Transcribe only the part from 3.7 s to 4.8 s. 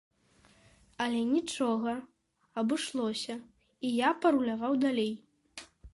і я паруляваў